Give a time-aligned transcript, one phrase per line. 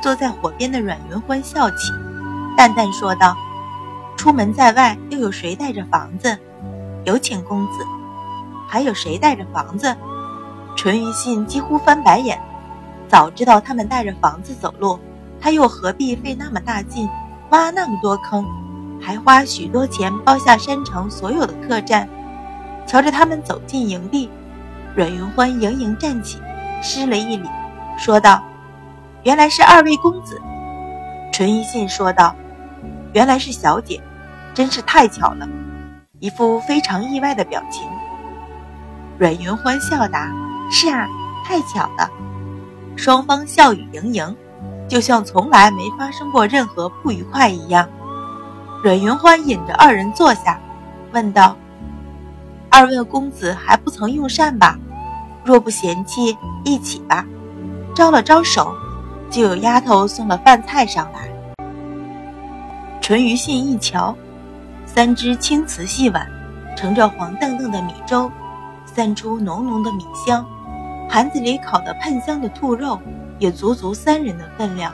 [0.00, 1.92] 坐在火边的阮云欢笑起，
[2.56, 3.36] 淡淡说道
[4.16, 6.36] ：“出门在外，又有谁带着房子？
[7.04, 7.84] 有请公子。
[8.68, 9.94] 还有谁带着房子？”
[10.76, 12.40] 淳于信几乎翻白眼。
[13.08, 14.98] 早知道他们带着房子走路，
[15.40, 17.08] 他又何必费那么大劲
[17.50, 18.46] 挖那么多坑，
[19.00, 22.08] 还花许多钱包下山城所有的客栈？
[22.86, 24.30] 瞧着他们走进营地，
[24.94, 26.38] 阮云欢盈盈站起，
[26.82, 27.48] 施了一礼，
[27.98, 28.42] 说道
[29.22, 30.40] ：“原来是二位公子。”
[31.32, 32.34] 淳于信说道
[33.14, 34.00] ：“原来是小姐，
[34.52, 35.48] 真是太巧了。”
[36.20, 37.88] 一副非常意外的表情。
[39.18, 40.30] 阮云欢笑答
[40.70, 41.08] ：“是啊，
[41.44, 42.10] 太巧了。”
[42.96, 44.36] 双方笑语盈盈，
[44.86, 47.88] 就像从来没发生过任何不愉快一样。
[48.82, 50.60] 阮云欢引着二人坐下，
[51.12, 51.56] 问道
[52.70, 54.78] ：“二位公子还不曾用膳吧？
[55.44, 57.24] 若不嫌弃，一起吧。”
[57.94, 58.74] 招了招手，
[59.30, 61.30] 就有丫头送了饭菜上来。
[63.00, 64.14] 淳于信一瞧，
[64.84, 66.28] 三只青瓷细碗，
[66.76, 68.30] 盛着黄澄澄的米粥，
[68.84, 70.44] 散出浓浓的米香。
[71.08, 73.00] 盘子里烤的喷香的兔肉，
[73.38, 74.92] 也足足三人的分量。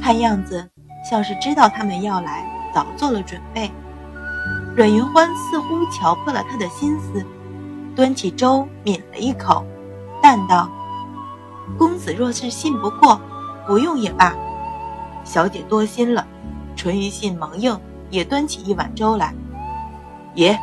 [0.00, 0.68] 看样子
[1.08, 3.70] 像是知道他们要来，早做了准备。
[4.76, 7.24] 阮云欢似乎瞧破了他的心思，
[7.96, 9.64] 端起粥抿了一口，
[10.22, 10.70] 淡道
[11.76, 13.20] ：“公子若是信不过，
[13.66, 14.34] 不用也罢。
[15.24, 16.26] 小姐多心了。”
[16.76, 19.34] 淳于信忙应，也端起一碗粥来。
[20.34, 20.58] 爷，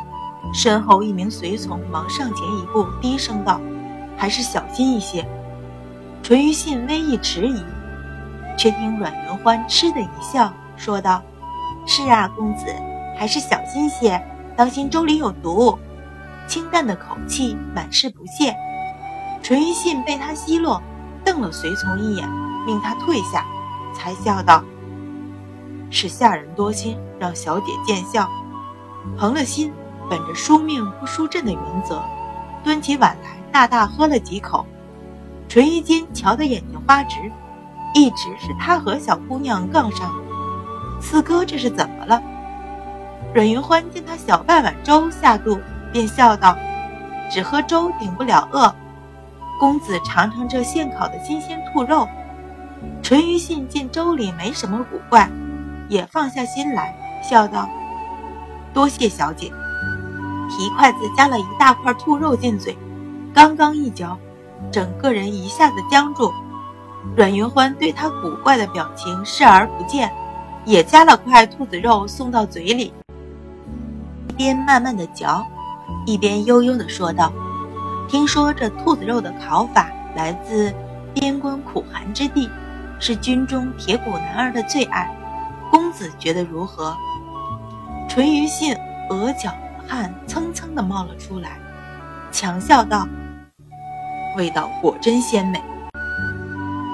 [0.52, 3.60] 身后一名随从忙上前一步，低声道。
[4.16, 5.24] 还是小心一些。
[6.24, 7.62] 淳于信微一迟疑，
[8.56, 11.22] 却听阮云欢嗤的一笑，说道
[11.86, 12.66] ：“是啊，公子，
[13.16, 14.20] 还是小心些，
[14.56, 15.78] 当心粥里有毒。”
[16.48, 18.52] 清淡的口气，满是不屑。
[19.40, 20.82] 淳于信被他奚落，
[21.24, 22.28] 瞪了随从一眼，
[22.68, 23.46] 命他退下，
[23.94, 24.62] 才笑道
[25.90, 28.28] ：“是下人多心，让小姐见笑。”
[29.16, 29.72] 横了心，
[30.10, 32.02] 本着输命不输阵的原则，
[32.62, 33.38] 端起碗来。
[33.50, 34.66] 大大喝了几口，
[35.48, 37.16] 淳于坚瞧得眼睛发直，
[37.94, 40.14] 一直是他和小姑娘杠上。
[41.00, 42.22] 四哥这是怎么了？
[43.32, 45.58] 阮云欢见他小半碗粥下肚，
[45.90, 46.54] 便笑道
[47.32, 48.72] ：“只喝粥顶不了饿，
[49.58, 52.06] 公子尝尝这现烤的新鲜兔肉。”
[53.02, 55.30] 淳于信见粥里没什么古怪，
[55.88, 57.68] 也放下心来，笑道
[58.74, 59.52] ：“多谢小姐。”
[60.50, 62.76] 提筷子夹了一大块兔肉进嘴。
[63.34, 64.18] 刚刚一嚼，
[64.72, 66.32] 整个人一下子僵住。
[67.16, 70.10] 阮云欢对他古怪的表情视而不见，
[70.64, 72.92] 也夹了块兔子肉送到嘴里，
[74.28, 75.46] 一边慢慢的嚼，
[76.04, 77.32] 一边悠悠的说道
[78.08, 80.74] ：“听说这兔子肉的烤法来自
[81.14, 82.50] 边关苦寒之地，
[82.98, 85.10] 是军中铁骨男儿的最爱，
[85.70, 86.96] 公子觉得如何？”
[88.08, 88.76] 淳于信
[89.10, 89.52] 额角
[89.86, 91.58] 汗蹭蹭的冒了出来，
[92.32, 93.06] 强笑道。
[94.36, 95.62] 味道果真鲜美，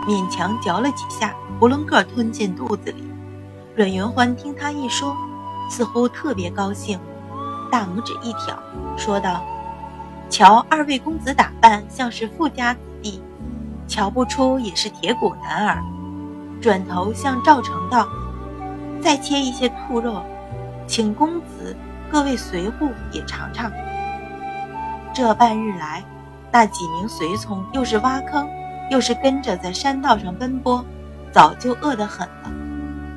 [0.06, 3.10] 勉强嚼了几下，囫囵个吞进肚子里。
[3.76, 5.16] 阮云欢听他一说，
[5.70, 6.98] 似乎特别高兴，
[7.70, 8.56] 大拇指一挑，
[8.96, 9.44] 说道
[10.30, 12.80] ：“瞧二位公子打扮，像是富家子，
[13.86, 15.82] 瞧不出也是铁骨男儿。”
[16.60, 18.08] 转头向赵成道
[19.02, 20.22] ：“再切一些兔肉，
[20.86, 21.76] 请公子
[22.10, 23.70] 各位随护也尝尝。”
[25.14, 26.04] 这半日来。
[26.52, 28.48] 那几名随从又是挖坑，
[28.88, 30.84] 又是跟着在山道上奔波，
[31.32, 32.52] 早就饿得很了。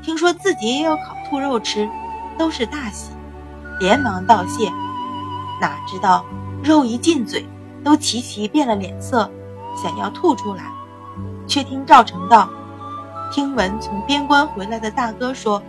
[0.02, 1.88] 听说自己也有烤兔肉吃，
[2.36, 3.12] 都是大喜，
[3.80, 4.72] 连忙道谢。
[5.62, 6.26] 哪知道
[6.64, 7.46] 肉一进嘴，
[7.84, 9.30] 都齐齐变了脸色，
[9.78, 10.66] 想要吐出来。
[11.48, 12.50] 却听赵成道，
[13.32, 15.62] 听闻从边关回来的大哥说，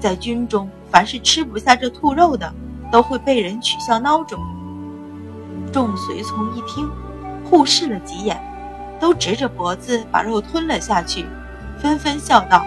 [0.00, 2.50] 在军中凡是吃不下这兔肉的，
[2.90, 4.38] 都会被人取笑孬种。
[5.72, 6.88] 众随从一听。
[7.50, 8.38] 互视了几眼，
[9.00, 11.24] 都直着脖子把肉吞了下去，
[11.80, 12.62] 纷纷笑道：“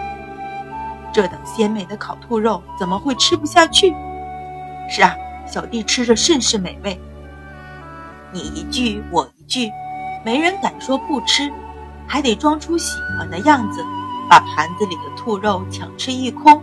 [1.14, 3.94] 这等鲜美的烤兔肉，怎么会吃不下去
[4.90, 5.14] ？”“是啊，
[5.46, 7.00] 小弟吃着甚是美味。”
[8.34, 9.70] 你一句我一句，
[10.24, 11.52] 没人敢说不吃，
[12.06, 13.84] 还得装出喜欢的样子，
[14.28, 16.62] 把盘子里的兔肉抢吃一空。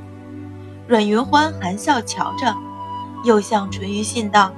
[0.87, 2.55] 阮云欢含笑瞧着，
[3.23, 4.51] 又向淳于信道：“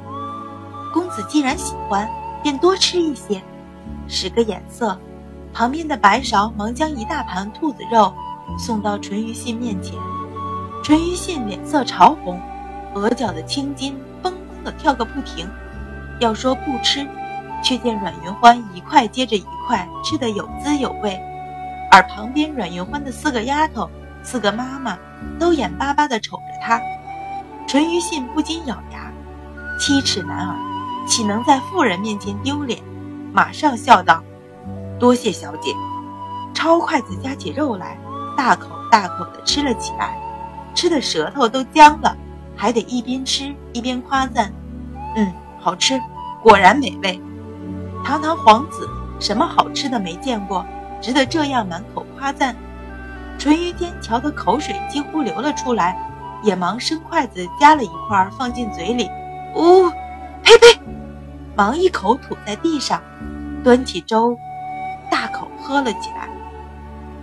[0.93, 2.09] 公子既然喜欢，
[2.43, 3.41] 便多吃一些。”
[4.07, 4.99] 使个眼色，
[5.53, 8.13] 旁边的白芍忙将一大盘兔子肉
[8.57, 9.97] 送到淳于信面前。
[10.83, 12.39] 淳于信脸色潮红，
[12.93, 15.49] 额角的青筋嘣嘣的跳个不停。
[16.19, 17.07] 要说不吃，
[17.61, 21.19] 却见阮云欢一块接着一块吃得有滋有味，
[21.91, 23.89] 而旁边阮云欢的四个丫头、
[24.23, 24.97] 四个妈妈
[25.39, 26.81] 都眼巴巴地瞅着他。
[27.67, 29.11] 淳于信不禁咬牙，
[29.79, 30.55] 七尺男儿，
[31.07, 32.81] 岂能在妇人面前丢脸？
[33.31, 34.21] 马上笑道
[34.99, 35.73] ：“多谢小姐。”
[36.53, 37.97] 抄筷子夹起肉来，
[38.35, 40.19] 大口大口地吃了起来，
[40.75, 42.15] 吃的舌头都僵了，
[42.57, 44.51] 还得一边吃一边夸赞
[45.15, 45.97] ：“嗯，好吃，
[46.43, 47.21] 果然美味。”
[48.03, 48.89] 堂堂皇子，
[49.19, 50.65] 什么好吃的没见过？
[51.01, 52.55] 值得这样满口夸赞？
[53.39, 55.97] 淳于天瞧得口水几乎流了出来，
[56.43, 59.09] 也忙伸筷子夹了一块放进嘴里。
[59.55, 59.89] 呜，
[60.43, 60.79] 呸呸！
[61.55, 63.01] 忙一口吐在地上，
[63.63, 64.37] 端起粥，
[65.09, 66.29] 大口喝了起来，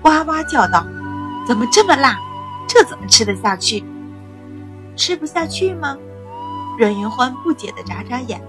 [0.02, 0.84] 哇哇叫道
[1.46, 2.16] ：“怎么这么辣？
[2.68, 3.84] 这怎么吃得下去？
[4.96, 5.96] 吃不下去吗？”
[6.78, 8.40] 阮云欢不解地眨眨眼，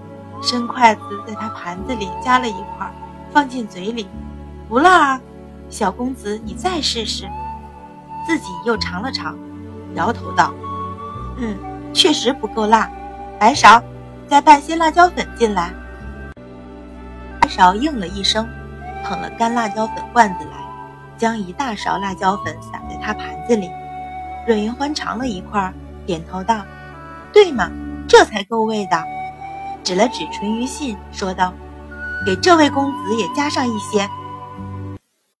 [0.42, 2.90] 伸筷子在他盘子里夹了一块，
[3.32, 4.08] 放进嘴里。
[4.68, 5.20] 不辣啊，
[5.68, 7.28] 小公子，你再试试。
[8.26, 9.36] 自己又尝了尝，
[9.94, 10.52] 摇头道
[11.38, 11.58] ：“嗯，
[11.92, 12.90] 确实不够辣。
[13.38, 13.82] 白勺，
[14.28, 15.72] 再拌些辣椒粉进来。”
[17.40, 18.48] 白勺应了一声，
[19.04, 20.56] 捧了干辣椒粉罐子来，
[21.18, 23.68] 将一大勺辣椒粉撒在他盘子里。
[24.46, 25.72] 阮云欢尝了一块，
[26.06, 26.62] 点头道
[27.32, 27.70] ：“对嘛，
[28.06, 29.02] 这才够味道。”
[29.82, 31.52] 指了指淳于信，说道
[32.26, 34.08] ：“给这位公子也加上一些。”